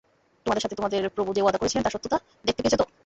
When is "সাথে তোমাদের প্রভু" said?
0.63-1.29